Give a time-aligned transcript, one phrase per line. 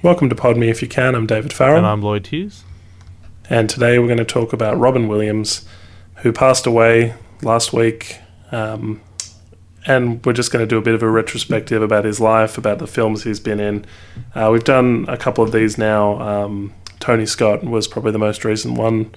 [0.00, 1.16] Welcome to Pod Me If You Can.
[1.16, 1.78] I'm David Farrell.
[1.78, 2.62] And I'm Lloyd Hughes.
[3.50, 5.66] And today we're going to talk about Robin Williams,
[6.18, 8.18] who passed away last week.
[8.52, 9.00] Um,
[9.88, 12.78] and we're just going to do a bit of a retrospective about his life, about
[12.78, 13.86] the films he's been in.
[14.36, 16.20] Uh, we've done a couple of these now.
[16.20, 19.12] Um, Tony Scott was probably the most recent one.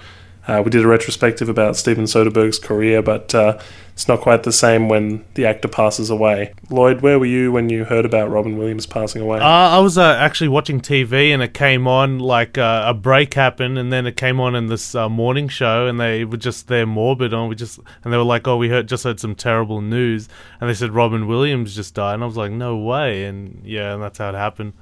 [0.47, 3.59] Uh, we did a retrospective about Steven Soderbergh's career, but uh,
[3.93, 6.53] it's not quite the same when the actor passes away.
[6.71, 9.39] Lloyd, where were you when you heard about Robin Williams passing away?
[9.39, 13.35] Uh, I was uh, actually watching TV and it came on like uh, a break
[13.35, 16.67] happened, and then it came on in this uh, morning show, and they were just
[16.67, 19.35] there morbid, and we just and they were like, "Oh, we heard just heard some
[19.35, 20.27] terrible news,"
[20.59, 23.93] and they said Robin Williams just died, and I was like, "No way!" And yeah,
[23.93, 24.73] and that's how it happened.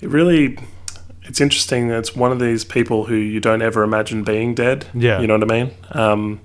[0.00, 0.58] It really
[1.24, 1.90] it's interesting.
[1.90, 4.86] It's one of these people who you don't ever imagine being dead.
[4.94, 5.70] Yeah, you know what I mean.
[5.92, 6.40] Um,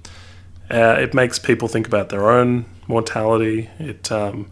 [0.69, 3.69] uh, it makes people think about their own mortality.
[3.79, 4.51] It, um,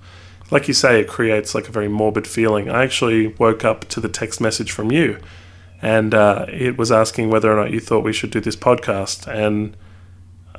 [0.51, 2.69] like you say, it creates like a very morbid feeling.
[2.69, 5.19] I actually woke up to the text message from you,
[5.81, 9.27] and uh, it was asking whether or not you thought we should do this podcast.
[9.27, 9.75] And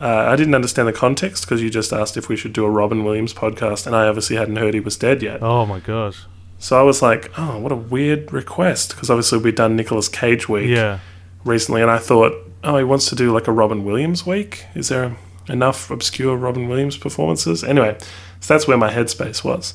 [0.00, 2.70] uh, I didn't understand the context because you just asked if we should do a
[2.70, 5.42] Robin Williams podcast, and I obviously hadn't heard he was dead yet.
[5.42, 6.24] Oh my gosh!
[6.58, 8.90] So I was like, oh, what a weird request.
[8.90, 11.00] Because obviously we'd done Nicolas Cage week yeah.
[11.44, 12.32] recently, and I thought,
[12.64, 14.64] oh, he wants to do like a Robin Williams week.
[14.74, 15.16] Is there
[15.48, 17.62] enough obscure Robin Williams performances?
[17.62, 17.96] Anyway,
[18.40, 19.74] so that's where my headspace was.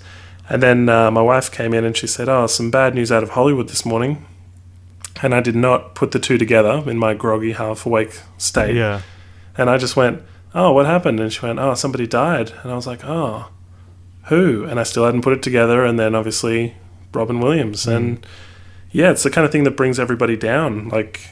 [0.49, 3.23] And then uh, my wife came in and she said, oh, some bad news out
[3.23, 4.25] of Hollywood this morning.
[5.23, 8.75] And I did not put the two together in my groggy, half awake state.
[8.75, 9.01] Yeah.
[9.57, 10.23] And I just went,
[10.55, 11.19] oh, what happened?
[11.19, 12.51] And she went, oh, somebody died.
[12.63, 13.49] And I was like, oh
[14.25, 14.66] who?
[14.66, 15.86] And I still hadn't put it together.
[15.86, 16.75] And then obviously
[17.14, 17.86] Robin Williams.
[17.86, 17.95] Mm.
[17.95, 18.28] And
[18.91, 20.89] yeah, it's the kind of thing that brings everybody down.
[20.89, 21.30] Like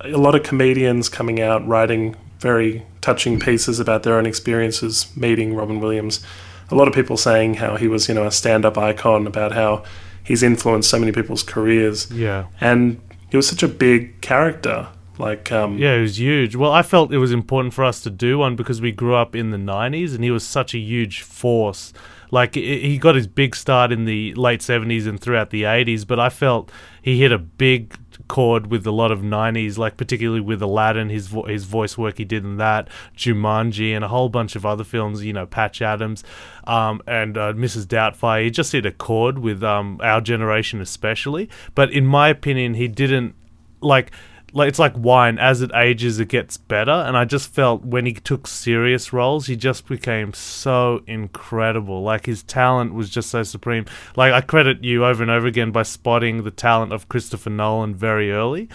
[0.00, 5.54] a lot of comedians coming out writing very touching pieces about their own experiences meeting
[5.54, 6.24] Robin Williams.
[6.70, 9.84] A lot of people saying how he was, you know, a stand-up icon, about how
[10.24, 12.10] he's influenced so many people's careers.
[12.10, 12.46] Yeah.
[12.60, 14.88] And he was such a big character.
[15.22, 16.56] Like, um, yeah, it was huge.
[16.56, 19.34] Well, I felt it was important for us to do one because we grew up
[19.34, 21.92] in the '90s, and he was such a huge force
[22.32, 26.18] like he got his big start in the late 70s and throughout the 80s, but
[26.18, 26.72] I felt
[27.02, 27.94] he hit a big
[28.26, 32.16] chord with a lot of 90s, like particularly with Aladdin, his vo- his voice work
[32.16, 35.22] he did in that, Jumanji, and a whole bunch of other films.
[35.22, 36.24] You know, Patch Adams,
[36.66, 37.84] um, and uh, Mrs.
[37.84, 38.44] Doubtfire.
[38.44, 41.50] He just hit a chord with um, our generation, especially.
[41.74, 43.34] But in my opinion, he didn't
[43.82, 44.10] like
[44.52, 45.38] like it's like wine.
[45.38, 46.90] As it ages it gets better.
[46.90, 52.02] And i just felt when he took serious roles he just became so incredible.
[52.02, 53.86] Like his talent was just so supreme.
[54.16, 57.94] Like i credit you over and over again by spotting the talent of christopher nolan
[57.94, 58.68] very early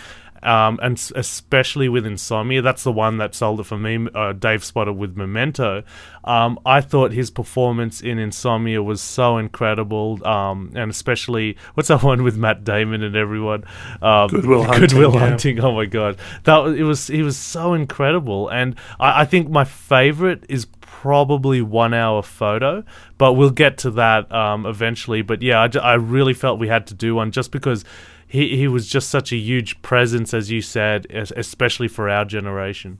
[0.44, 4.08] um, and especially with Insomnia, that's the one that sold it for me.
[4.14, 5.84] Uh, Dave spotted with Memento.
[6.24, 12.04] Um, I thought his performance in Insomnia was so incredible, um, and especially what's that
[12.04, 13.64] one with Matt Damon and everyone?
[14.02, 14.82] Um, Good Will Hunting.
[14.82, 15.20] Good Will yeah.
[15.20, 15.60] Hunting.
[15.60, 19.64] Oh my god, that it was he was so incredible, and I, I think my
[19.64, 22.84] favorite is probably one hour photo,
[23.18, 25.22] but we'll get to that um, eventually.
[25.22, 27.86] But yeah, I, I really felt we had to do one just because
[28.28, 33.00] he he was just such a huge presence, as you said, especially for our generation.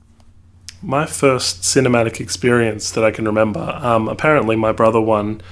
[0.80, 3.78] My first cinematic experience that I can remember.
[3.82, 5.42] Um, apparently, my brother won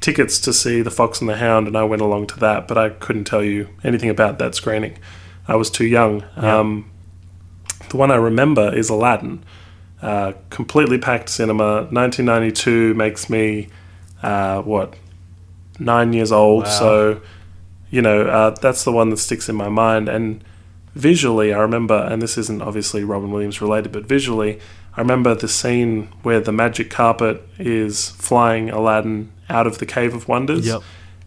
[0.00, 2.78] tickets to see The Fox and the Hound, and I went along to that, but
[2.78, 4.98] I couldn't tell you anything about that screening.
[5.46, 6.24] I was too young.
[6.36, 6.58] Yeah.
[6.58, 6.90] Um,
[7.90, 9.44] the one I remember is Aladdin.
[10.00, 11.82] Uh, completely packed cinema.
[11.90, 13.68] 1992 makes me,
[14.22, 14.94] uh, what,
[15.78, 16.64] nine years old.
[16.64, 16.70] Wow.
[16.70, 17.22] So
[17.90, 20.08] you know, uh, that's the one that sticks in my mind.
[20.08, 20.42] And
[20.94, 24.60] visually, I remember, and this isn't obviously Robin Williams related, but visually,
[24.96, 30.14] I remember the scene where the magic carpet is flying Aladdin out of the Cave
[30.14, 30.66] of Wonders.
[30.66, 30.82] Yep.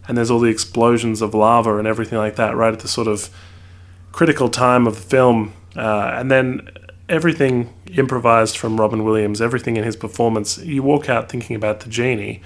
[0.06, 3.08] And there's all the explosions of lava and everything like that right at the sort
[3.08, 3.30] of
[4.12, 5.54] critical time of the film.
[5.76, 6.68] Uh, and then
[7.08, 11.88] everything improvised from Robin Williams, everything in his performance, you walk out thinking about the
[11.88, 12.42] genie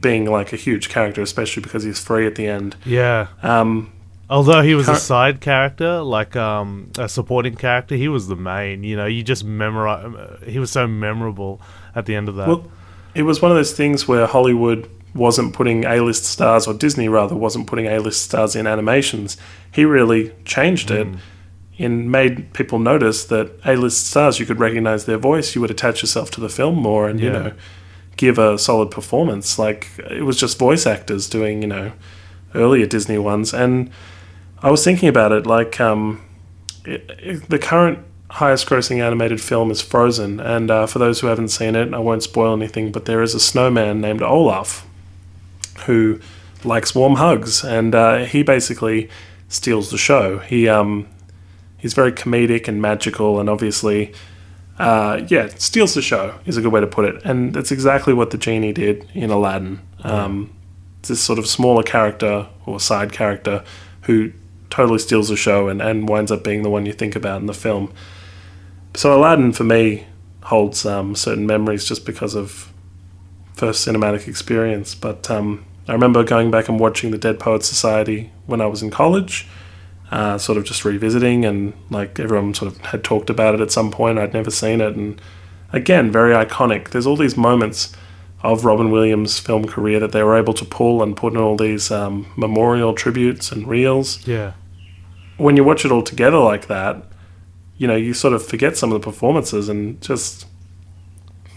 [0.00, 2.76] being like a huge character, especially because he's free at the end.
[2.84, 3.28] Yeah.
[3.42, 3.92] Um,
[4.28, 8.82] Although he was a side character, like um, a supporting character, he was the main.
[8.82, 10.04] You know, you just memorize.
[10.04, 11.60] Uh, he was so memorable
[11.94, 12.48] at the end of that.
[12.48, 12.68] Well,
[13.14, 17.36] it was one of those things where Hollywood wasn't putting A-list stars, or Disney rather,
[17.36, 19.36] wasn't putting A-list stars in animations.
[19.70, 21.06] He really changed it.
[21.06, 21.18] Mm.
[21.78, 26.00] And made people notice that A-list stars, you could recognize their voice, you would attach
[26.00, 27.26] yourself to the film more, and yeah.
[27.26, 27.52] you know,
[28.16, 29.58] give a solid performance.
[29.58, 31.92] Like it was just voice actors doing, you know,
[32.54, 33.52] earlier Disney ones.
[33.52, 33.90] And
[34.62, 36.22] I was thinking about it, like um,
[36.84, 37.98] it, it, the current
[38.30, 40.40] highest grossing animated film is Frozen.
[40.40, 43.34] And uh, for those who haven't seen it, I won't spoil anything, but there is
[43.34, 44.86] a snowman named Olaf
[45.86, 46.20] who
[46.64, 47.64] likes warm hugs.
[47.64, 49.08] And uh, he basically
[49.48, 50.38] steals the show.
[50.38, 51.06] He um,
[51.76, 54.12] he's very comedic and magical, and obviously,
[54.78, 57.22] uh, yeah, steals the show is a good way to put it.
[57.24, 59.80] And that's exactly what the genie did in Aladdin.
[60.04, 60.54] Um,
[61.02, 63.64] this sort of smaller character or side character
[64.02, 64.32] who
[64.70, 67.46] totally steals the show and, and winds up being the one you think about in
[67.46, 67.92] the film.
[68.94, 70.06] So Aladdin for me
[70.44, 72.72] holds um, certain memories just because of
[73.54, 74.94] first cinematic experience.
[74.94, 78.82] But um, I remember going back and watching the Dead Poets Society when I was
[78.82, 79.48] in college,
[80.10, 83.70] uh, sort of just revisiting, and like everyone sort of had talked about it at
[83.70, 84.18] some point.
[84.18, 85.20] I'd never seen it, and
[85.72, 86.90] again, very iconic.
[86.90, 87.92] There's all these moments
[88.42, 91.56] of Robin Williams' film career that they were able to pull and put in all
[91.56, 94.26] these um, memorial tributes and reels.
[94.26, 94.52] Yeah.
[95.36, 97.04] When you watch it all together like that,
[97.76, 100.46] you know, you sort of forget some of the performances and just,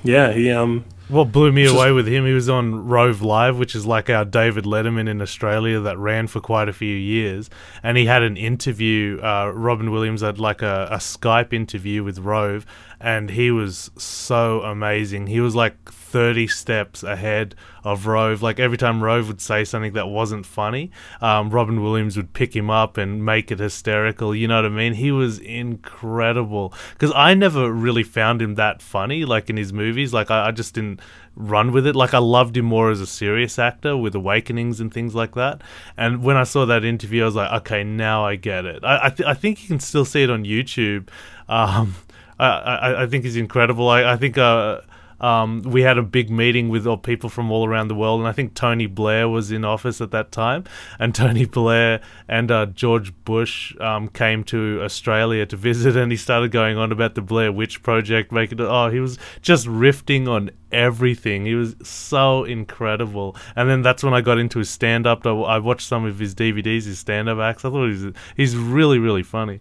[0.03, 3.57] yeah, he um What blew me Just- away with him, he was on Rove Live,
[3.57, 7.49] which is like our David Letterman in Australia that ran for quite a few years.
[7.81, 12.19] And he had an interview, uh, Robin Williams had like a, a Skype interview with
[12.19, 12.63] Rove,
[12.99, 15.27] and he was so amazing.
[15.27, 18.41] He was like 30 steps ahead of Rove.
[18.41, 20.91] Like every time Rove would say something that wasn't funny,
[21.21, 24.35] um, Robin Williams would pick him up and make it hysterical.
[24.35, 24.93] You know what I mean?
[24.95, 26.73] He was incredible.
[26.93, 30.13] Because I never really found him that funny, like in his movies.
[30.13, 30.99] Like I, I just didn't
[31.35, 31.95] run with it.
[31.95, 35.61] Like I loved him more as a serious actor with Awakenings and things like that.
[35.95, 38.83] And when I saw that interview, I was like, okay, now I get it.
[38.83, 41.07] I I, th- I think you can still see it on YouTube.
[41.47, 41.95] Um,
[42.45, 43.89] I, I, think he's incredible.
[43.89, 44.81] I, I think uh,
[45.21, 48.31] um, we had a big meeting with people from all around the world, and I
[48.31, 50.63] think Tony Blair was in office at that time.
[50.97, 56.17] And Tony Blair and uh, George Bush um, came to Australia to visit, and he
[56.17, 58.61] started going on about the Blair Witch Project, making.
[58.61, 61.45] Oh, he was just riffing on everything.
[61.45, 63.35] He was so incredible.
[63.55, 65.25] And then that's when I got into his stand up.
[65.25, 67.65] I, I watched some of his DVDs, his stand up acts.
[67.65, 68.05] I thought he's
[68.37, 69.59] he's really really funny.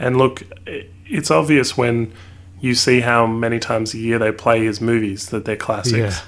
[0.00, 0.42] And look,
[1.06, 2.12] it's obvious when
[2.60, 6.22] you see how many times a year they play his movies that they're classics.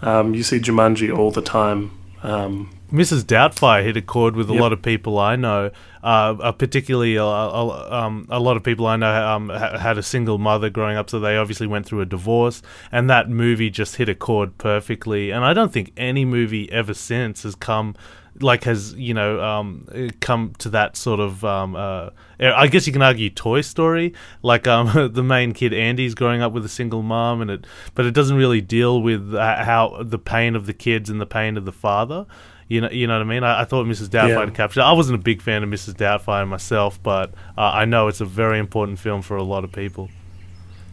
[0.00, 1.90] Um, you see Jumanji all the time.
[2.22, 3.22] Um, Mrs.
[3.24, 4.62] Doubtfire hit a chord with a Yep.
[4.62, 5.70] lot of people I know,
[6.02, 6.06] uh,
[6.40, 10.02] uh, particularly a, a, um, a lot of people I know um, ha- had a
[10.02, 13.96] single mother growing up, so they obviously went through a divorce, and that movie just
[13.96, 15.30] hit a chord perfectly.
[15.30, 17.94] And I don't think any movie ever since has come,
[18.40, 21.44] like, has you know, um, uh, come to that sort of.
[21.44, 26.14] Um, uh, I guess you can argue Toy Story, like um, the main kid Andy's
[26.14, 29.64] growing up with a single mom, and it, but it doesn't really deal with uh,
[29.64, 32.26] how the pain of the kids and the pain of the father.
[32.68, 33.44] You know, you know what I mean.
[33.44, 34.08] I, I thought Mrs.
[34.08, 34.50] Doubtfire Yeah.
[34.50, 34.82] captured.
[34.82, 35.94] I wasn't a big fan of Mrs.
[35.94, 39.72] Doubtfire myself, but uh, I know it's a very important film for a lot of
[39.72, 40.10] people.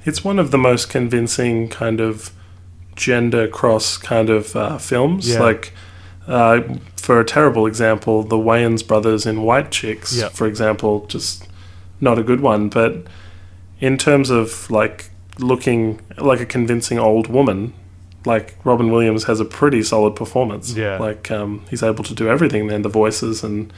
[0.05, 2.31] it's one of the most convincing kind of
[2.95, 5.27] gender cross kind of uh, films.
[5.29, 5.39] Yeah.
[5.41, 5.73] Like,
[6.27, 6.61] uh,
[7.05, 10.29] for a terrible example, the Wayans brothers in White Chicks, Yeah.
[10.29, 11.47] for example, just
[12.01, 12.69] not a good one.
[12.69, 12.93] But
[13.79, 17.73] in terms of like looking like a convincing old woman,
[18.25, 20.73] like Robin Williams has a pretty solid performance.
[20.75, 20.97] Yeah.
[20.97, 22.67] like um, he's able to do everything.
[22.67, 23.71] Then the voices and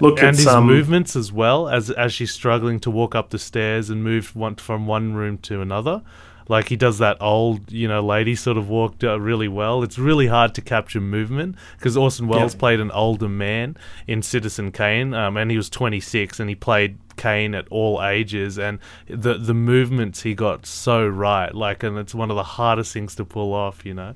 [0.00, 3.28] look and at his some movements as well as as she's struggling to walk up
[3.30, 6.00] the stairs and move one, from one room to another.
[6.48, 9.82] Like he does that old, you know, lady sort of walk uh, really well.
[9.82, 12.58] It's really hard to capture movement because Orson Welles Yeah.
[12.60, 16.96] played an older man in Citizen Kane, um, and he was 26, and he played
[17.18, 18.78] Kane at all ages, and
[19.08, 21.54] the the movements he got so right.
[21.54, 24.14] Like, and it's one of the hardest things to pull off, you know.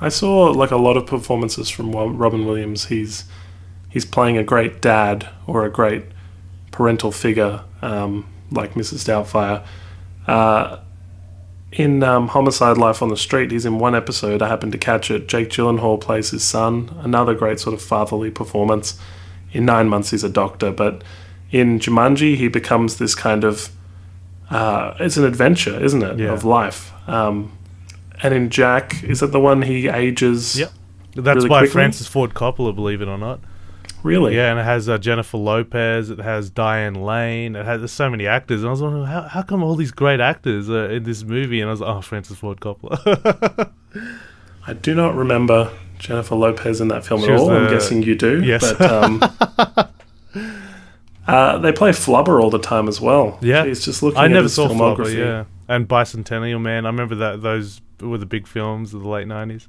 [0.00, 2.86] I saw like a lot of performances from Robin Williams.
[2.86, 3.24] He's
[3.88, 6.04] he's playing a great dad or a great
[6.70, 9.04] parental figure, um, like Mrs.
[9.06, 9.64] Doubtfire.
[10.30, 10.78] Uh,
[11.72, 14.42] in um, Homicide: Life on the Street, he's in one episode.
[14.42, 15.28] I happened to catch it.
[15.28, 16.90] Jake Gyllenhaal plays his son.
[17.02, 18.98] Another great sort of fatherly performance.
[19.52, 21.02] In Nine Months, he's a doctor, but
[21.50, 23.70] in Jumanji, he becomes this kind of
[24.50, 26.32] uh, it's an adventure, isn't it, Yeah.
[26.32, 26.92] of life.
[27.08, 27.52] Um,
[28.22, 30.58] and in Jack, is that the one he ages?
[30.58, 30.72] Yep.
[31.16, 31.72] That's Really by quickly?
[31.72, 33.40] Francis Ford Coppola, believe it or not.
[34.02, 34.36] Really?
[34.36, 36.10] Yeah, and it has uh, Jennifer Lopez.
[36.10, 37.56] It has Diane Lane.
[37.56, 38.62] It has there's so many actors.
[38.62, 41.60] And I was wondering how how come all these great actors are in this movie?
[41.60, 43.70] And I was like, oh, Francis Ford Coppola.
[44.66, 47.50] I do not remember Jennifer Lopez in that film She at all.
[47.50, 48.42] I'm guessing you do.
[48.42, 48.72] Yes.
[48.72, 49.22] But um,
[51.26, 53.38] uh, they play Flubber all the time as well.
[53.42, 53.64] Yeah.
[53.64, 55.14] He's just looking I never saw Flubber.
[55.14, 56.86] Yeah, and Bicentennial Man.
[56.86, 59.68] I remember that those were the big films of the late nineties.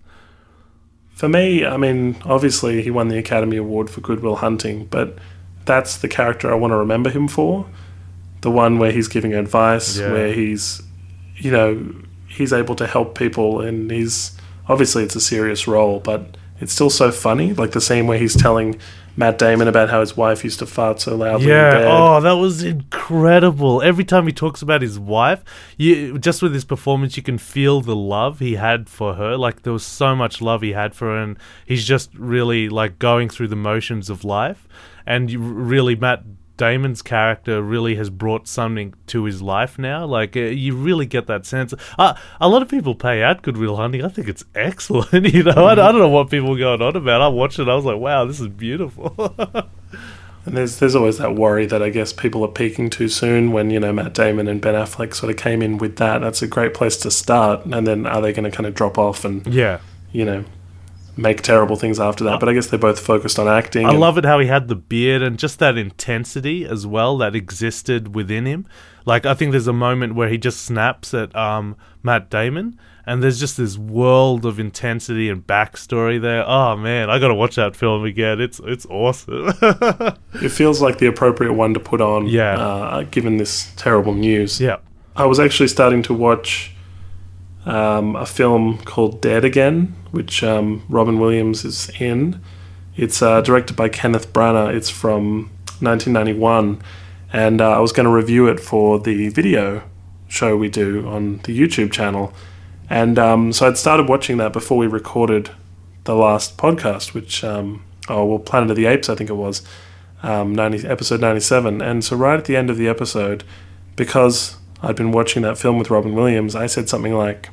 [1.22, 5.20] For me, I mean, obviously he won the Academy Award for Good Will Hunting, but
[5.66, 7.68] that's the character I want to remember him for.
[8.42, 10.12] The one where he's giving advice, Yeah.
[10.14, 10.82] where he's,
[11.38, 11.94] you know,
[12.28, 14.32] he's able to help people, and he's
[14.68, 17.54] obviously it's a serious role, but it's still so funny.
[17.54, 18.80] Like the scene where he's telling
[19.18, 21.46] Matt Damon about how his wife used to fart so loudly.
[21.46, 21.86] in Yeah.
[21.88, 23.82] Oh, that was incredible.
[23.82, 25.44] Every time he talks about his wife,
[25.78, 29.38] you just with his performance, you can feel the love he had for her.
[29.38, 33.00] Like there was so much love he had for her, and he's just really like
[33.00, 34.68] going through the motions of life.
[35.06, 36.24] And you really, Matt
[36.62, 40.06] Damon's character really has brought something to his life now.
[40.06, 41.74] Like uh, you really get that sense.
[41.98, 44.06] Uh, a lot of people pay out Good Will Hunting.
[44.06, 45.34] I think it's excellent.
[45.34, 47.20] You know, I, I don't know what people are going on about.
[47.20, 47.68] I watched it.
[47.68, 49.16] I was like, wow, this is beautiful.
[50.44, 53.70] And there's there's always that worry that I guess people are peaking too soon when
[53.70, 56.22] you know Matt Damon and Ben Affleck sort of came in with that.
[56.22, 57.64] That's a great place to start.
[57.68, 59.82] And then are they going to kind of drop off and yeah.
[60.12, 60.44] you know
[61.22, 62.40] make terrible things after that?
[62.40, 63.86] But I guess they're both focused on acting.
[63.86, 67.18] I and- love it how he had the beard and just that intensity as well
[67.20, 68.66] that existed within him.
[69.06, 73.24] Like I think there's a moment where he just snaps at um, Matt Damon, and
[73.24, 76.44] there's just this world of intensity and backstory there.
[76.48, 78.40] Oh man, I gotta watch that film again.
[78.40, 79.54] It's it's awesome.
[80.42, 82.26] It feels like the appropriate one to put on.
[82.28, 82.54] Yeah.
[82.58, 84.60] Uh, given this terrible news.
[84.62, 84.78] yeah.
[85.16, 86.72] I was actually starting to watch
[87.66, 92.42] um, a film called Dead Again, which um, Robin Williams is in.
[92.96, 94.74] It's uh, directed by Kenneth Branagh.
[94.76, 95.50] It's from
[95.80, 96.82] 1991,
[97.34, 99.84] and uh, I was going to review it for the video
[100.28, 102.34] show we do on the YouTube channel.
[102.90, 105.52] And um, so I'd started watching that before we recorded
[106.04, 109.62] the last podcast, which, um, oh, well, Planet of the Apes, I think it was,
[110.24, 111.82] um, 90, episode 97.
[111.82, 113.44] And so right at the end of the episode,
[113.96, 117.50] because I'd been watching that film with Robin Williams, I said something like,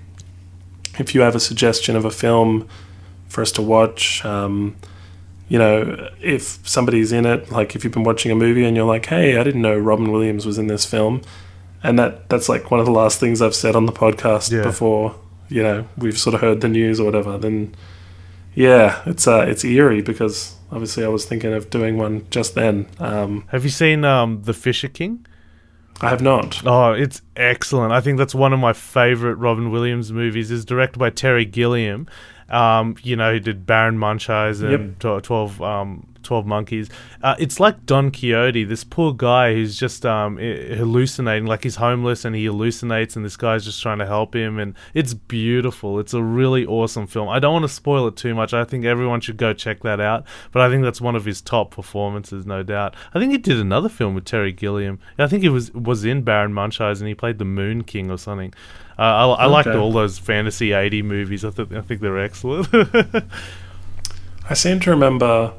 [0.98, 2.68] if you have a suggestion of a film
[3.28, 4.76] for us to watch, um,
[5.48, 8.86] you know, if somebody's in it, like if you've been watching a movie and you're
[8.86, 11.22] like, hey, I didn't know Robin Williams was in this film.
[11.82, 14.62] And that, that's like one of the last things I've said on the podcast Yeah.
[14.64, 15.14] before,
[15.48, 17.38] you know, we've sort of heard the news or whatever.
[17.38, 17.74] Then,
[18.54, 22.86] yeah, it's uh, it's eerie because obviously I was thinking of doing one just then.
[22.98, 25.24] Um, Have you seen um, The Fisher King?
[26.00, 26.64] I have not.
[26.64, 27.92] Oh, it's excellent.
[27.92, 30.50] I think that's one of my favorite Robin Williams movies.
[30.50, 32.06] is directed by Terry Gilliam.
[32.48, 36.90] Um, you know, he did Baron Munchausen, tw- 12, um, 12 Monkeys.
[37.22, 42.24] Uh, it's like Don Quixote, this poor guy who's just um, hallucinating, like he's homeless
[42.26, 44.58] and he hallucinates, and this guy's just trying to help him.
[44.58, 45.98] And it's beautiful.
[45.98, 47.30] It's a really awesome film.
[47.30, 48.52] I don't want to spoil it too much.
[48.52, 50.26] I think everyone should go check that out.
[50.52, 52.94] But I think that's one of his top performances, no doubt.
[53.14, 54.98] I think he did another film with Terry Gilliam.
[55.18, 57.06] I think he was was in Baron Munchausen.
[57.06, 58.52] And he played the Moon King or something.
[58.98, 61.44] Uh, I, I liked all those fantasy 80 movies.
[61.44, 62.68] I, th- I think they're excellent.
[64.50, 65.54] I seem to remember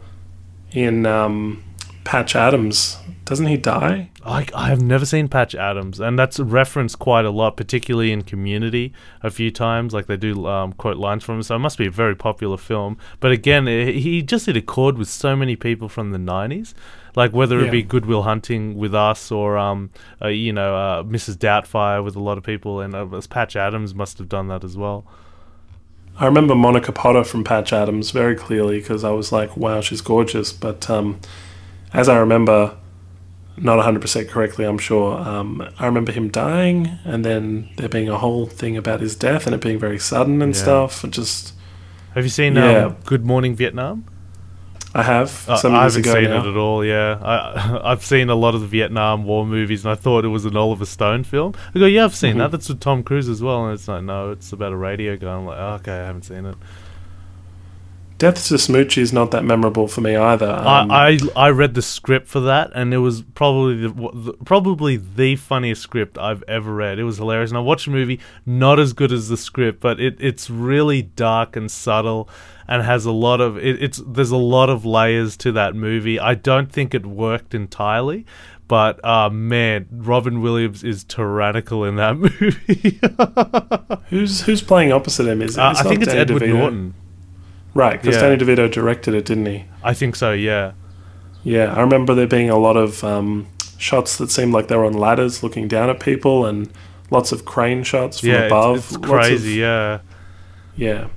[0.72, 1.64] in um,
[2.04, 4.10] Patch Adams, doesn't he die?
[4.26, 8.22] I, I have never seen Patch Adams, and that's referenced quite a lot, particularly in
[8.24, 9.94] Community a few times.
[9.94, 12.58] Like they do um, quote lines from him, so it must be a very popular
[12.58, 12.98] film.
[13.20, 16.74] But again, eh, he just did a chord with so many people from the '90s,
[17.16, 17.72] like whether it Yeah.
[17.72, 19.90] be Good Will Hunting with us or um,
[20.22, 21.36] uh, you know uh, Mrs.
[21.38, 24.76] Doubtfire with a lot of people, and uh, Patch Adams must have done that as
[24.78, 25.06] well.
[26.20, 30.02] I remember Monica Potter from Patch Adams very clearly because I was like, wow, she's
[30.02, 30.52] gorgeous.
[30.52, 31.20] But um,
[31.94, 32.76] as I remember,
[33.56, 38.18] not 100% correctly, I'm sure, um, I remember him dying and then there being a
[38.18, 40.62] whole thing about his death and it being very sudden and Yeah.
[40.62, 41.04] stuff.
[41.06, 41.54] It just,
[42.16, 42.86] Have you seen Yeah.
[42.88, 44.04] um, Good Morning Vietnam?
[44.96, 46.44] I have Uh, I haven't seen now.
[46.44, 46.84] it at all.
[46.84, 50.30] Yeah, I, I've seen a lot of the Vietnam War movies, and I thought it
[50.30, 51.54] was an Oliver Stone film.
[51.76, 52.40] I go, yeah, I've seen Mhm.
[52.40, 52.52] that.
[52.52, 55.32] That's with Tom Cruise as well, and it's like, no, it's about a radio guy.
[55.34, 56.56] I'm like, oh, okay, I haven't seen it.
[58.18, 60.50] Death to Smoochy is not that memorable for me either.
[60.50, 64.34] Um, I, I I read the script for that, and it was probably the, the
[64.44, 67.00] probably the funniest script I've ever read.
[67.00, 68.20] It was hilarious, and I watched the movie.
[68.46, 72.28] Not as good as the script, but it, it's really dark and subtle,
[72.70, 74.02] and has a lot of it, it's.
[74.08, 76.18] There's a lot of layers to that movie.
[76.20, 78.26] I don't think it worked entirely,
[78.70, 83.00] but uh, man, Robin Williams is tyrannical in that movie.
[84.10, 85.42] who's who's playing opposite him?
[85.42, 85.62] Is it?
[85.62, 86.54] Uh, I think it's Danny Edward DeVito.
[86.54, 86.94] Norton.
[87.74, 88.30] Right, because Yeah.
[88.30, 89.66] Danny DeVito directed it, didn't he?
[89.84, 90.32] I think so.
[90.34, 90.74] Yeah.
[91.44, 93.48] Yeah, I remember there being a lot of um,
[93.78, 96.70] shots that seemed like they were on ladders looking down at people and
[97.12, 98.78] lots of crane shots from yeah, it's- above.
[98.78, 99.52] it's, Lots crazy.
[99.54, 100.00] of- yeah.
[100.76, 101.08] yeah.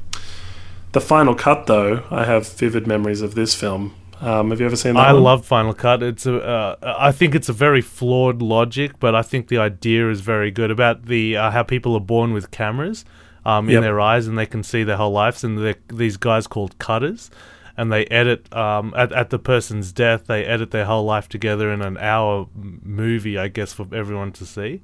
[0.93, 3.95] The final cut, though, I have vivid memories of this film.
[4.21, 5.09] Um, have you ever seen that?
[5.09, 5.23] I one?
[5.25, 6.01] love Final Cut.
[6.03, 10.09] It's a, uh, I think it's a very flawed logic, but I think the idea
[10.11, 13.05] is very good about the uh, how people are born with cameras
[13.45, 13.83] um, in Yep.
[13.83, 15.43] their eyes and they can see their whole lives.
[15.43, 17.31] And these guys called cutters,
[17.77, 20.27] and they edit um, at at the person's death.
[20.29, 24.47] They edit their whole life together in an hour movie, I guess, for everyone to
[24.47, 24.83] see.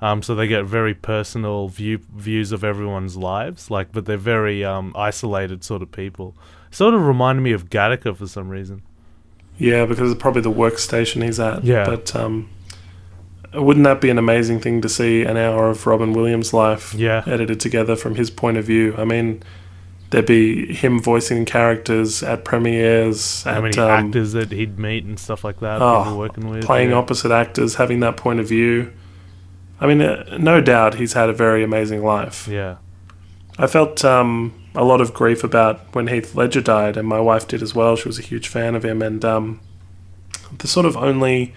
[0.00, 4.64] Um, so they get very personal view views of everyone's lives, like, but they're very
[4.64, 6.34] um, isolated sort of people.
[6.70, 8.82] Sort of reminded me of Gattaca for some reason.
[9.58, 11.64] Yeah, because it's probably the workstation he's at.
[11.64, 11.86] Yeah.
[11.86, 12.50] But um,
[13.54, 17.22] wouldn't that be an amazing thing to see an hour of Robin Williams' life Yeah.
[17.26, 18.94] edited together from his point of view?
[18.98, 19.42] I mean,
[20.10, 25.04] there'd be him voicing characters at premieres, How at, many um, actors that he'd meet
[25.04, 25.80] and stuff like that.
[25.80, 26.96] Oh, working with playing yeah.
[26.96, 28.92] opposite actors, having that point of view.
[29.80, 32.48] I mean, uh, no doubt he's had a very amazing life.
[32.48, 32.76] Yeah.
[33.58, 37.48] I felt um, a lot of grief about when Heath Ledger died, and my wife
[37.48, 37.96] did as well.
[37.96, 39.60] She was a huge fan of him, and um,
[40.58, 41.54] the sort of only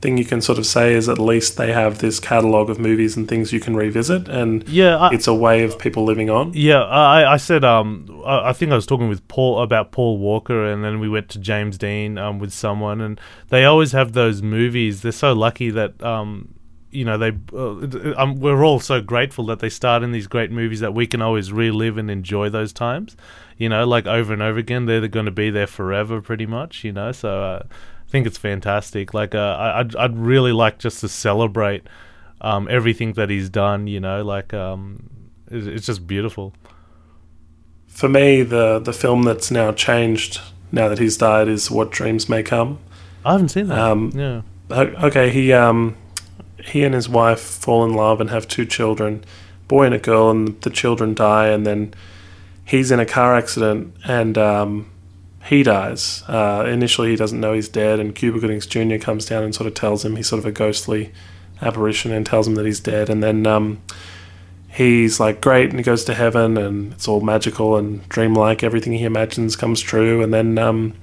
[0.00, 3.16] thing you can sort of say is at least they have this catalog of movies
[3.16, 4.96] and things you can revisit, and Yeah.
[4.98, 6.52] I, it's a way of people living on.
[6.54, 10.18] Yeah, I, I said um I I think I was talking with Paul about Paul
[10.18, 13.20] Walker, and then we went to James Dean um with someone, and
[13.50, 15.02] they always have those movies.
[15.02, 16.54] They're so lucky that um
[16.92, 20.50] you know they uh, um, we're all so grateful that they start in these great
[20.50, 23.16] movies that we can always relive and enjoy those times.
[23.56, 24.86] You know, like over and over again.
[24.86, 26.84] They're going to be there forever, pretty much.
[26.84, 29.14] You know, so uh, I think it's fantastic.
[29.14, 31.86] Like uh, I, I'd I'd really like just to celebrate
[32.40, 33.86] um everything that he's done.
[33.86, 35.08] You know, like um
[35.50, 36.54] it's, it's just beautiful.
[37.86, 40.40] For me, the the film that's now changed
[40.72, 42.78] now that he's died is What Dreams May Come.
[43.24, 43.78] I haven't seen that.
[43.78, 44.42] Um, yeah.
[44.70, 45.96] Okay, he um,
[46.64, 49.24] he and his wife fall in love and have two children,
[49.68, 51.94] boy and a girl, and the children die, and then
[52.64, 54.90] he's in a car accident and um,
[55.44, 56.22] he dies.
[56.28, 58.96] Uh, initially, he doesn't know he's dead, and Cuba Goodings Jr.
[58.98, 61.12] comes down and sort of tells him he's sort of a ghostly
[61.60, 63.82] apparition and tells him that he's dead, and then um,
[64.68, 68.62] he's like great, and he goes to heaven, and it's all magical and dreamlike.
[68.62, 70.94] Everything he imagines comes true, and then um,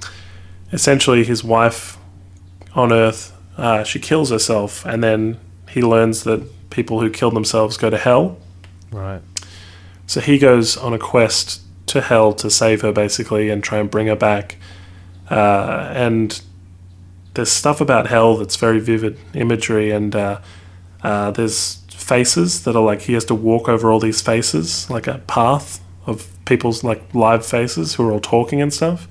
[0.71, 1.97] essentially his wife
[2.75, 5.37] on Earth uh, she kills herself, and then
[5.69, 8.37] he learns that people who kill themselves go to hell.
[8.91, 9.21] Right.
[10.07, 13.89] So he goes on a quest to hell to save her, basically, and try and
[13.89, 14.57] bring her back.
[15.29, 16.41] Uh, and
[17.33, 20.41] there's stuff about hell that's very vivid imagery, and uh,
[21.03, 25.05] uh, there's faces that are like he has to walk over all these faces, like
[25.07, 29.07] a path of people's like live faces who are all talking and stuff.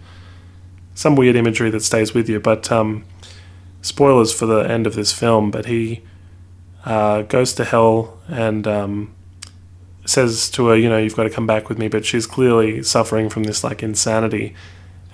[0.94, 3.04] Some weird imagery that stays with you, but um,
[3.82, 5.52] spoilers for the end of this film.
[5.52, 6.02] But he
[6.84, 9.14] uh, goes to hell and um,
[10.04, 11.88] says to her, you know, you've got to come back with me.
[11.88, 14.54] But she's clearly suffering from this like insanity.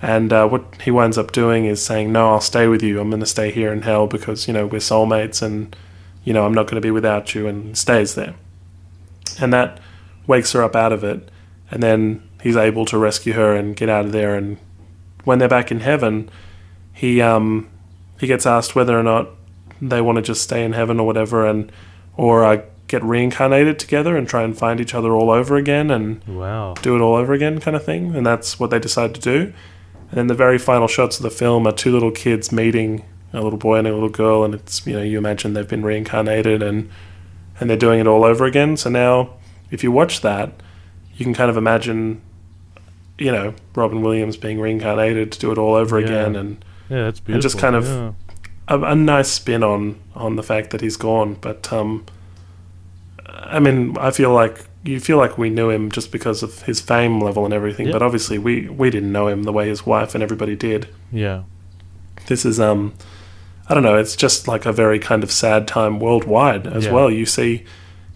[0.01, 2.99] And uh, what he winds up doing is saying, no, I'll stay with you.
[2.99, 5.75] I'm going to stay here in hell because, you know, we're soulmates and,
[6.23, 8.35] you know, I'm not going to be without you and stays there.
[9.39, 9.79] And that
[10.27, 11.29] wakes her up out of it.
[11.71, 14.35] And then he's able to rescue her and get out of there.
[14.35, 14.57] And
[15.23, 16.29] when they're back in heaven,
[16.93, 17.69] he, um,
[18.19, 19.29] he gets asked whether or not
[19.81, 21.71] they want to just stay in heaven or whatever and,
[22.17, 26.23] or uh, get reincarnated together and try and find each other all over again and
[26.25, 26.75] Wow.
[26.81, 29.53] do it all over again kind of thing and that's what they decide to do
[30.11, 33.41] and then the very final shots of the film are two little kids meeting a
[33.41, 36.61] little boy and a little girl and it's you know you imagine they've been reincarnated
[36.61, 36.89] and
[37.59, 39.31] and they're doing it all over again so now
[39.71, 40.51] if you watch that
[41.15, 42.21] you can kind of imagine
[43.17, 46.05] you know robin williams being reincarnated to do it all over Yeah.
[46.05, 47.33] again and Yeah, that's beautiful.
[47.33, 48.11] And just kind of- yeah.
[48.67, 51.35] A, a nice spin on on the fact that he's gone.
[51.41, 52.05] But um,
[53.27, 56.79] I mean, I feel like you feel like we knew him just because of his
[56.79, 57.87] fame level and everything.
[57.87, 57.93] Yeah.
[57.93, 60.87] But obviously, we we didn't know him the way his wife and everybody did.
[61.11, 61.43] yeah.
[62.27, 62.93] This is um,
[63.69, 63.97] I don't know.
[63.97, 66.93] It's just like a very kind of sad time worldwide as Yeah.
[66.93, 67.11] well.
[67.11, 67.65] You see.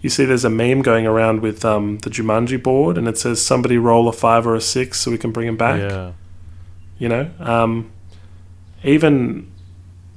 [0.02, 3.44] You see, there's a meme going around with um, the Jumanji board, and it says
[3.44, 6.12] somebody roll a five or a six so we can bring him back Yeah.
[6.96, 7.92] you know um,
[8.82, 9.50] even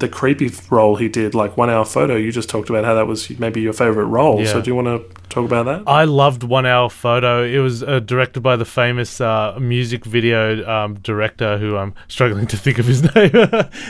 [0.04, 3.08] the creepy role he did like one hour photo you just talked about how that
[3.08, 6.44] was maybe your favorite role so do you want to talk about that I loved
[6.44, 7.44] One Hour Photo.
[7.44, 12.46] It was uh, directed by the famous uh, music video um, director, who I'm struggling
[12.48, 13.32] to think of his name.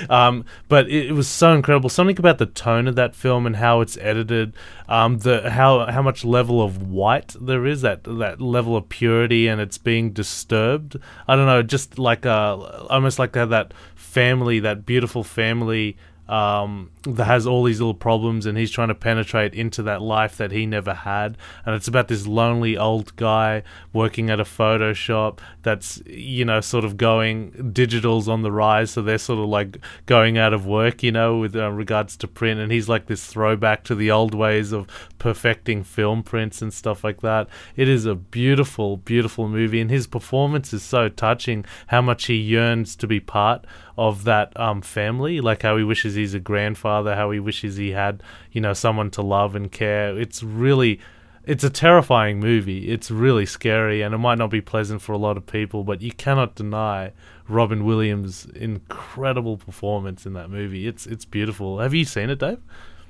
[0.09, 1.89] um, but it, it was so incredible.
[1.89, 4.53] Something about the tone of that film and how it's edited,
[4.87, 9.47] um, the how how much level of white there is, that that level of purity,
[9.47, 10.97] and it's being disturbed.
[11.27, 12.57] I don't know, just like uh,
[12.89, 17.93] almost like to have that family, that beautiful family um, that has all these little
[17.93, 21.37] problems, and he's trying to penetrate into that life that he never had.
[21.65, 26.61] And it's about this lonely old guy working at a photo shop that's, you know,
[26.61, 30.65] sort of going digital's on the rise, so they're sort of like going out of
[30.65, 32.59] work, you know, with uh, regards to print.
[32.59, 34.87] And he's like this throwback to the old ways of
[35.19, 37.47] perfecting film prints and stuff like that.
[37.75, 41.65] It is a beautiful, beautiful movie, and his performance is so touching.
[41.87, 43.65] How much he yearns to be part
[43.97, 47.91] of that um, family, like how he wishes he's a grandfather, how he wishes he
[47.91, 50.17] had, you know, someone to love and care.
[50.19, 50.99] It's really
[51.45, 52.89] it's a terrifying movie.
[52.89, 56.01] It's really scary, and it might not be pleasant for a lot of people, but
[56.01, 57.11] you cannot deny
[57.49, 60.87] Robin Williams' incredible performance in that movie.
[60.87, 61.79] It's it's beautiful.
[61.79, 62.59] Have you seen it, Dave?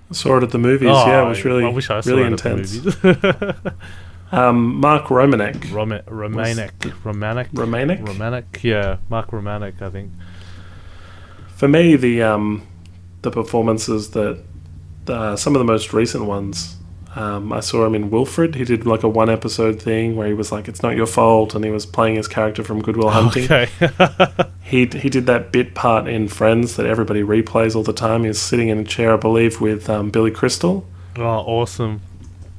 [0.10, 0.90] I saw it at the movies.
[0.92, 2.76] Oh, yeah, it was really I wish I really intense.
[2.86, 3.74] At the movies.
[4.34, 5.72] Um, Mark Romanek.
[5.72, 6.72] Roma- Romanek,
[7.04, 8.04] Romanek, Romanek?
[8.04, 8.64] Romanek.
[8.64, 9.80] Yeah, Mark Romanek.
[9.80, 10.12] I think.
[11.56, 12.66] For me, the um,
[13.22, 14.44] the performances that
[15.08, 16.78] uh, some of the most recent ones.
[17.16, 18.56] Um, I saw him in Wilfred.
[18.56, 21.54] He did like a one episode thing where he was like, "It's not your fault,"
[21.54, 23.44] and he was playing his character from Good Will Hunting.
[23.46, 23.70] Okay.
[24.64, 28.24] He he did that bit part in Friends that everybody replays all the time.
[28.24, 30.88] He was sitting in a chair, I believe, with um, Billy Crystal
[31.18, 32.02] oh, awesome.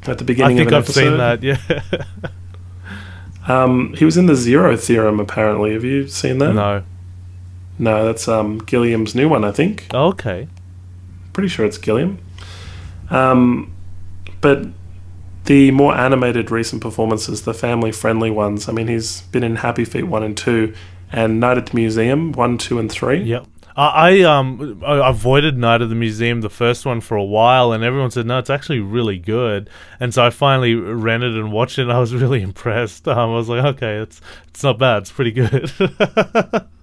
[0.07, 1.43] at the beginning, I think I've seen that.
[1.43, 1.59] Yeah.
[3.47, 5.21] Um, he was in the Zero Theorem.
[5.21, 6.55] Apparently, have you seen that?
[6.55, 6.83] no.
[7.79, 9.45] No, that's um, Gilliam's new one.
[9.45, 9.87] I think.
[9.93, 10.49] Okay.
[11.33, 12.19] Pretty sure it's Gilliam.
[13.11, 13.75] Um,
[14.41, 14.67] but
[15.45, 18.69] the more animated recent performances, the family friendly ones.
[18.69, 20.75] I mean, he's been in Happy Feet one and two,
[21.13, 23.23] and Night at the Museum one, two, and three.
[23.23, 23.47] Yep.
[23.77, 27.73] I, I um I avoided Night of the Museum, the first one, for a while,
[27.73, 29.69] and everyone said no, it's actually really good.
[30.01, 33.09] And so I finally rented and watched it, and I was really impressed.
[33.09, 35.73] Um, I was like, okay, it's it's not bad, it's pretty good.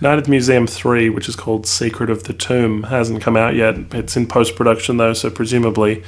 [0.00, 3.54] Night at the Museum 3, which is called Secret of the Tomb, hasn't come out
[3.54, 3.76] yet.
[3.92, 6.02] It's in post production, though, so presumably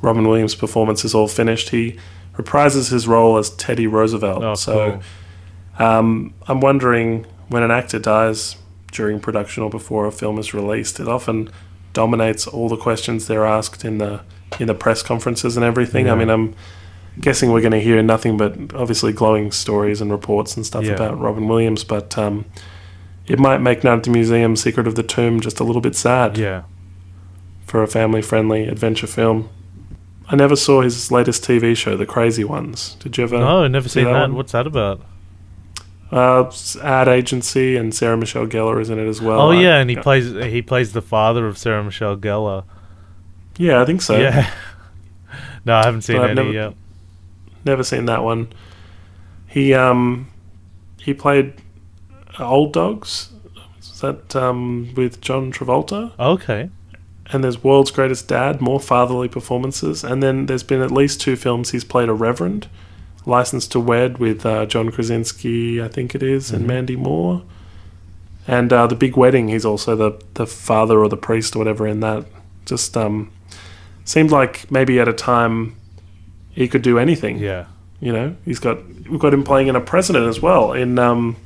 [0.00, 1.68] Robin Williams' performance is all finished.
[1.70, 1.98] He
[2.36, 4.42] reprises his role as Teddy Roosevelt.
[4.42, 5.00] oh, so
[5.78, 5.86] cool.
[5.86, 8.56] um, I'm wondering when an actor dies
[8.92, 11.50] during production or before a film is released, it often
[11.92, 14.20] dominates all the questions they're asked in the
[14.60, 16.08] in the press conferences and everything.
[16.08, 16.54] I mean, I'm
[17.20, 20.92] guessing we're going to hear nothing but obviously glowing stories and reports and stuff Yeah.
[20.92, 22.44] about Robin Williams, but um,
[23.26, 25.96] it might make Night at the Museum, Secret of the Tomb just a little bit
[25.96, 26.62] sad Yeah.
[27.66, 29.48] for a family friendly adventure film.
[30.28, 32.96] I never saw his latest TV show, The Crazy Ones.
[33.00, 33.38] Did you ever?
[33.38, 34.32] No, never see seen that that.
[34.32, 35.00] What's that about?
[36.10, 36.50] Uh,
[36.82, 39.40] ad agency and Sarah Michelle Gellar is in it as well.
[39.40, 42.64] oh I- yeah, and he plays he plays the father of Sarah Michelle Gellar.
[43.58, 44.16] Yeah, I think so.
[44.18, 44.50] yeah.
[45.64, 46.74] no, I haven't seen But any never- yet.
[47.64, 48.48] Never seen that one.
[49.48, 50.28] He um
[50.98, 51.54] he played
[52.38, 53.30] Old Dogs.
[53.80, 56.12] Is that um with John Travolta?
[56.18, 56.70] Okay.
[57.32, 60.04] And there's World's Greatest Dad, more fatherly performances.
[60.04, 62.68] And then there's been at least two films he's played a reverend.
[63.24, 66.68] License to Wed with uh, John Krasinski, I think it is, and Mhm.
[66.68, 67.42] Mandy Moore.
[68.46, 71.86] And uh, The Big Wedding, he's also the, the father or the priest or whatever
[71.86, 72.26] in that.
[72.66, 73.30] Just um,
[74.04, 75.74] seemed like maybe at a time
[76.50, 77.38] he could do anything.
[77.38, 77.64] Yeah.
[78.00, 81.36] You know, he's got we've got him playing in a president as well in um,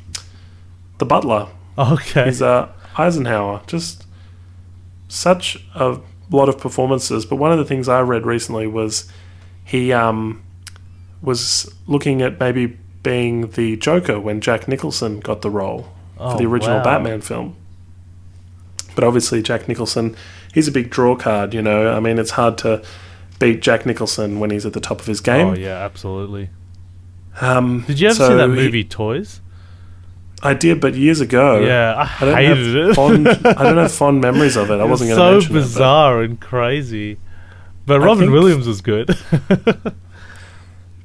[0.98, 1.48] The Butler.
[1.78, 2.24] Okay.
[2.24, 3.62] He's uh, Eisenhower.
[3.66, 4.04] Just
[5.08, 7.24] such a lot of performances.
[7.24, 9.10] But one of the things I read recently was
[9.64, 10.42] he um,
[11.22, 16.38] was looking at maybe being the Joker when Jack Nicholson got the role oh, for
[16.38, 16.84] the original wow.
[16.84, 17.56] Batman film.
[18.94, 20.16] But obviously, Jack Nicholson,
[20.52, 21.54] he's a big draw card.
[21.54, 22.82] You know, I mean, it's hard to
[23.38, 25.48] beat Jack Nicholson when he's at the top of his game.
[25.48, 26.50] Oh yeah, absolutely.
[27.40, 29.40] Um, Did you ever so see that he- movie Toys?
[30.42, 31.60] I did, but years ago.
[31.60, 32.94] yeah, I, I don't hated have it.
[32.94, 33.28] fond.
[33.28, 34.80] I don't have fond memories of it.
[34.80, 35.60] I wasn't going to so mention it.
[35.60, 37.18] bizarre and crazy.
[37.86, 39.16] But Robin Williams was good.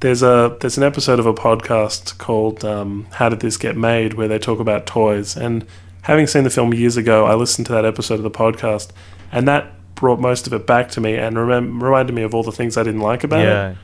[0.00, 4.14] There's a there's an episode of a podcast called um, "How Did This Get Made?"
[4.14, 5.34] where they talk about toys.
[5.36, 5.66] And
[6.02, 8.90] having seen the film years ago, I listened to that episode of the podcast,
[9.32, 12.42] and that brought most of it back to me and remem- reminded me of all
[12.42, 13.78] the things I didn't like about it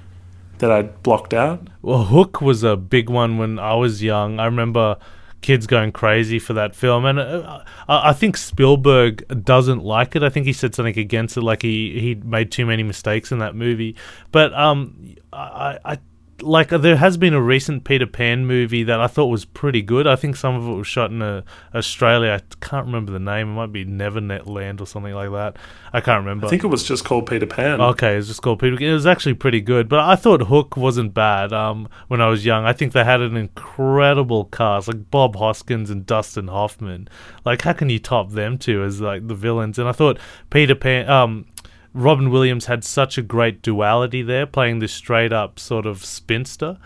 [0.59, 1.69] that I'd blocked out.
[1.81, 4.39] Well, Hook was a big one when I was young.
[4.39, 4.99] I remember
[5.43, 10.23] kids going crazy for that film, and uh, I think Spielberg doesn't like it.
[10.23, 13.39] I think he said something against it, like he he made too many mistakes in
[13.39, 13.97] that movie.
[14.33, 15.79] But um, I.
[15.85, 15.99] I
[16.43, 20.07] like there has been a recent Peter Pan movie that I thought was pretty good.
[20.07, 21.43] I think some of it was shot in uh,
[21.75, 22.41] Australia.
[22.41, 23.51] I can't remember the name.
[23.51, 25.57] It might be Neverland or something like that.
[25.93, 26.47] I can't remember.
[26.47, 27.81] I think it was just called Peter Pan.
[27.81, 28.77] Okay, it's just called Peter.
[28.83, 31.53] It was actually pretty good, but I thought Hook wasn't bad.
[31.53, 35.91] Um, when I was young, I think they had an incredible cast, like Bob Hoskins
[35.91, 37.09] and Dustin Hoffman.
[37.45, 39.79] Like, how can you top them two as like the villains?
[39.79, 40.19] And I thought
[40.51, 41.47] Peter Pan, um,
[41.93, 46.79] Robin Williams had such a great duality there, playing this straight up sort of spinster.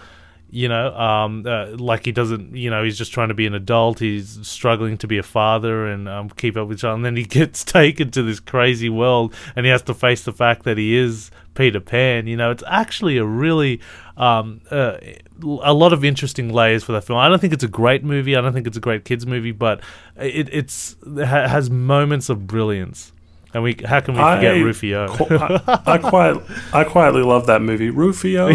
[0.51, 3.55] You know, um, uh, like he doesn't, you know, he's just trying to be an
[3.55, 3.99] adult.
[3.99, 6.97] He's struggling to be a father and um, keep up with child.
[6.97, 10.33] And then he gets taken to this crazy world and he has to face the
[10.33, 12.29] fact that he is Peter Pan.
[12.29, 13.81] You know, it's actually a really,
[14.17, 14.99] um, uh,
[15.43, 17.19] a lot of interesting layers for that film.
[17.19, 18.37] I don't think it's a great movie.
[18.37, 19.81] I don't think it's a great kids movie, but
[20.17, 23.13] it, it's it has moments of brilliance.
[23.55, 25.07] And we how can we forget I- Rufio?
[25.31, 26.37] I, I quite,
[26.73, 28.49] I quietly love that movie, Rufio.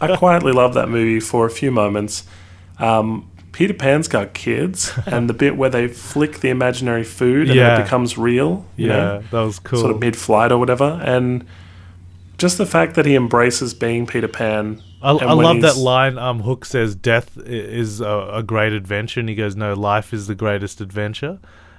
[0.00, 2.24] I quietly love that movie for a few moments.
[2.78, 7.56] Um, Peter Pan's got kids, and the bit where they flick the imaginary food and
[7.56, 7.78] Yeah.
[7.80, 9.78] it becomes real, you yeah, know, that was cool.
[9.80, 11.46] sort of mid-flight or whatever, and
[12.36, 14.82] just the fact that he embraces being Peter Pan.
[15.00, 16.18] I, I love that line.
[16.18, 20.26] Um, Hook says, "Death is a, a great adventure," and he goes, "No, life is
[20.26, 21.38] the greatest adventure."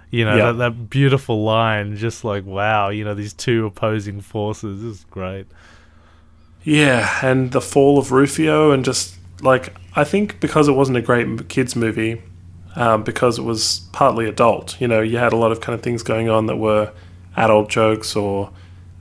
[0.09, 0.45] You know Yeah.
[0.51, 1.97] that, that beautiful line.
[1.97, 4.81] Just like wow, you know these two opposing forces.
[4.81, 5.47] This is great.
[6.63, 11.01] Yeah, and the fall of Rufio, and just like I think because it wasn't a
[11.01, 12.21] great kids movie,
[12.75, 14.79] um, because it was partly adult.
[14.81, 16.91] You know, you had a lot of kind of things going on that were
[17.35, 18.49] adult jokes, or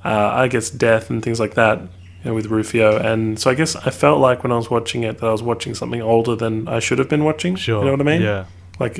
[0.05, 1.81] uh, I guess death and things like that.
[1.81, 5.03] You know, with Rufio, and so I guess I felt like when I was watching
[5.05, 7.57] it that I was watching something older than I should have been watching.
[7.57, 8.23] Sure, you know what I mean?
[8.23, 8.45] Yeah,
[8.81, 8.99] Like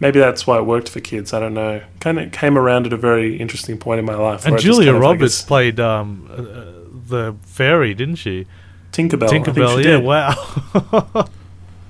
[0.00, 1.32] maybe that's why it worked for kids.
[1.32, 1.82] I don't know.
[2.00, 4.44] Kind of came around at a very interesting point in my life.
[4.44, 6.72] and where I just Julia kind of, I Roberts guess, played um, uh, uh,
[7.06, 8.46] the fairy, didn't she?
[8.92, 9.28] Tinkerbell.
[9.28, 9.84] Tinkerbell.
[9.84, 11.28] Yeah, wow.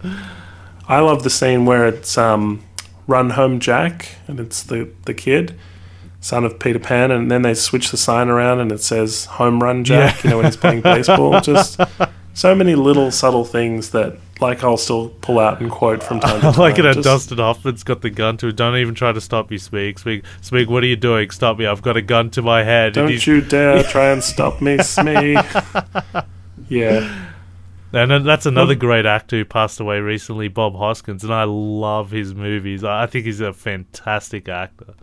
[0.88, 2.62] I love the scene where it's um,
[3.06, 5.54] "Run Home, Jack," and it's the the kid,
[6.20, 9.62] son of Peter Pan, and then they switch the sign around and it says "Home
[9.62, 10.20] Run, Jack." Yeah.
[10.22, 11.40] You know when he's playing baseball.
[11.42, 11.78] Just
[12.34, 16.40] so many little subtle things that, like, I'll still pull out and quote from time
[16.40, 16.60] to I time.
[16.60, 18.56] like it how Just- Dustin Hoffman's got the gun to it.
[18.56, 19.98] Don't even try to stop me, Speak.
[19.98, 21.30] Speak, Speak, what are you doing?
[21.30, 21.66] Stop me.
[21.66, 22.92] I've got a gun to my head.
[22.94, 25.36] Don't you dare try and stop me, Smee.
[26.68, 27.28] yeah,
[27.92, 32.34] And that's another great actor who passed away recently, Bob Hoskins, and I love his
[32.34, 32.84] movies.
[32.84, 34.94] I I think he's a fantastic actor.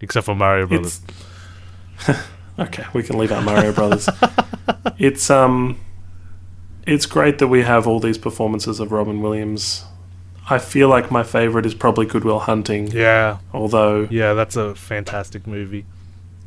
[0.00, 1.00] Except for Mario Brothers.
[2.58, 2.84] okay.
[2.92, 4.08] We can leave out Mario Brothers.
[4.98, 5.78] it's um,
[6.86, 9.84] it's great that we have all these performances of Robin Williams.
[10.50, 14.74] I feel like my favorite is probably Good Will Hunting, Yeah, although yeah, that's a
[14.74, 15.84] fantastic movie.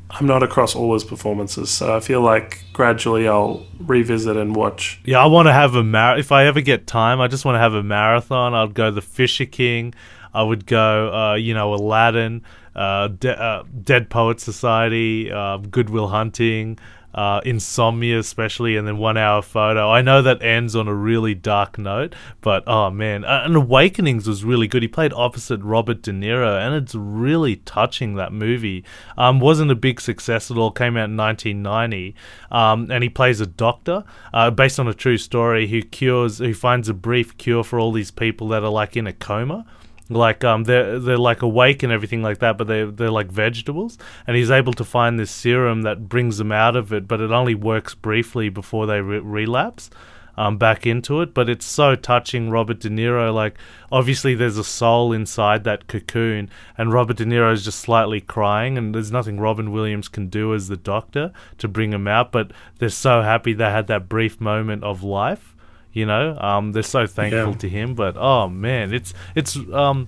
[0.10, 1.70] I'm not across all his performances.
[1.72, 5.02] So I feel like gradually I'll revisit and watch.
[5.04, 6.18] Yeah, I want to have a mar.
[6.18, 8.54] If I ever get time, I just want to have a marathon.
[8.54, 9.94] I'd go The Fisher King.
[10.34, 12.44] I would go, uh, you know, Aladdin,
[12.76, 16.78] uh, De- uh, Dead Poet Society, uh, Good Will Hunting,
[17.16, 19.90] uh, Insomnia, especially, and then One Hour Photo.
[19.90, 24.28] I know that ends on a really dark note, but oh man, uh, and Awakenings
[24.28, 24.84] was really good.
[24.84, 28.16] He played opposite Robert De Niro, and it's really touching.
[28.16, 28.84] That movie
[29.18, 30.72] um, wasn't a big success at all.
[30.72, 32.16] Came out in 1990,
[32.52, 36.54] um, and he plays a doctor uh, based on a true story who cures, who
[36.54, 39.66] finds a brief cure for all these people that are like in a coma
[40.10, 43.98] like um they're they're like awake and everything like that but they they're like vegetables.
[44.28, 47.32] And he's able to find this serum that brings them out of it but it
[47.32, 49.90] only works briefly before they re- relapse
[50.38, 51.34] um back into it.
[51.34, 53.58] But it's so touching Robert De Niro like
[53.92, 58.78] obviously there's a soul inside that cocoon and Robert De Niro is just slightly crying
[58.78, 62.52] and there's nothing Robin Williams can do as the doctor to bring him out but
[62.78, 65.55] they're so happy they had that brief moment of life
[65.96, 67.58] you know um they're so thankful Yeah.
[67.58, 70.08] to him but oh man it's it's um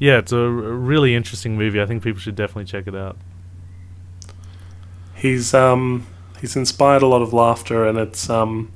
[0.00, 3.16] yeah it's a really interesting movie i think people should definitely check it out
[5.14, 6.06] He's um
[6.40, 8.70] he's inspired a lot of laughter, and it's um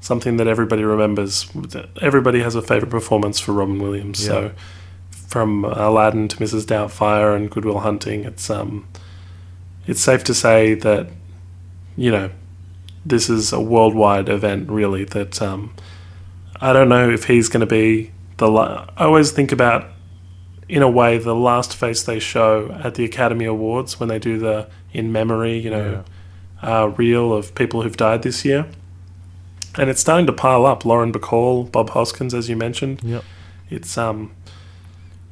[0.00, 1.50] something that everybody remembers.
[2.00, 4.24] Everybody has a favorite performance for Robin Williams.
[4.24, 4.52] So
[5.10, 6.64] from Aladdin to Mrs.
[6.64, 8.86] Doubtfire and Good Will Hunting, it's um
[9.86, 11.08] it's safe to say that
[11.96, 12.30] you know
[13.04, 14.70] this is a worldwide event.
[14.70, 15.74] Really, that um
[16.60, 18.48] I don't know if he's going to be the.
[18.48, 19.86] La- I always think about.
[20.68, 24.38] In a way, the last face they show at the Academy Awards when they do
[24.38, 26.04] the in memory, you know,
[26.62, 28.66] uh, reel of people who've died this year.
[29.76, 30.84] And it's starting to pile up.
[30.84, 33.00] Lauren Bacall, Bob Hoskins, as you mentioned.
[33.02, 33.24] Yep.
[33.68, 34.32] It's um,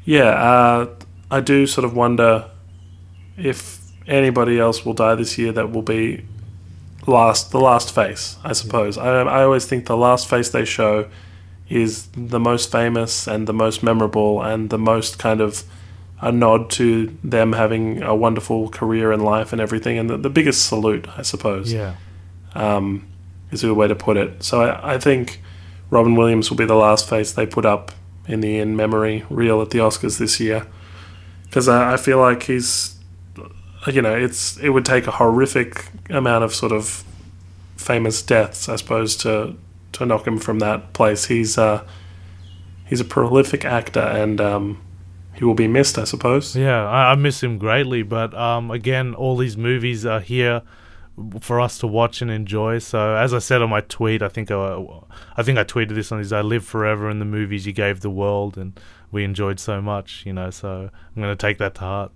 [0.05, 0.31] yeah.
[0.31, 0.89] Uh,
[1.31, 2.51] I do sort of wonder
[3.37, 6.25] if anybody else will die this year that will be
[7.09, 8.37] last the last face.
[8.45, 8.99] I suppose.
[8.99, 11.09] I I always think the last face they show
[11.69, 15.65] is the most famous and the most memorable and the most kind of
[16.21, 20.31] a nod to them having a wonderful career in life and everything, and the, the
[20.31, 21.95] biggest salute, I suppose, yeah
[22.55, 23.07] um,
[23.53, 24.43] is a good way to put it.
[24.43, 25.41] So I, I think
[25.91, 27.93] Robin Williams will be the last face they put up
[28.27, 30.67] in the in memory reel at the Oscars this year,
[31.45, 32.98] because I, I feel like he's,
[33.87, 37.05] you know, it's it would take a horrific amount of sort of
[37.77, 39.57] famous deaths, I suppose, to
[39.93, 41.27] to knock him from that place.
[41.27, 41.85] He's uh,
[42.87, 44.41] he's a prolific actor and.
[44.41, 44.83] Um,
[45.35, 46.57] he will be missed, I suppose.
[46.57, 50.63] yeah I, I miss him greatly but um again all these movies are here
[51.41, 54.51] for us to watch and enjoy so as i said on my tweet i think
[54.51, 54.85] i,
[55.37, 58.01] I think i tweeted this on his i live forever in the movies you gave
[58.01, 58.79] the world and
[59.13, 62.13] we enjoyed so much you know so i'm going to take that to heart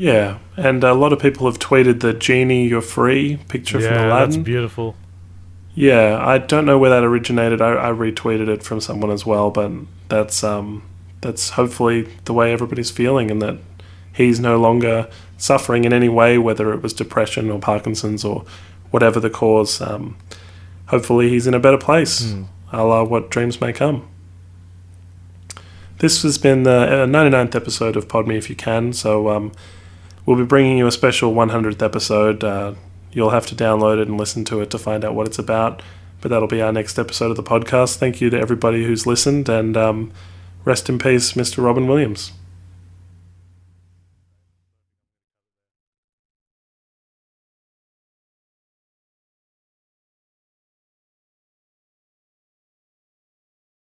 [0.00, 4.06] Yeah, and a lot of people have tweeted the genie you're free picture from yeah,
[4.06, 4.30] Aladdin.
[4.30, 4.96] that's beautiful.
[5.74, 7.60] Yeah, I don't know where that originated.
[7.60, 9.70] I, I retweeted it from someone as well, but
[10.08, 10.82] that's um,
[11.20, 13.58] that's hopefully the way everybody's feeling, and that
[14.14, 18.46] he's no longer suffering in any way, whether it was depression or Parkinson's or
[18.90, 19.82] whatever the cause.
[19.82, 20.16] Um,
[20.86, 22.44] hopefully, he's in a better place, Hmm.
[22.72, 24.08] a la what dreams may come.
[25.98, 29.52] This has been the uh, 99th episode of Pod Me If You Can, so um,
[30.26, 32.44] we'll be bringing you a special 100th episode.
[32.44, 32.74] Uh,
[33.12, 35.82] you'll have to download it and listen to it to find out what it's about,
[36.20, 37.96] but that'll be our next episode of the podcast.
[37.96, 40.12] Thank you to everybody who's listened, and um,
[40.64, 41.64] rest in peace, Mr.
[41.64, 42.32] Robin Williams.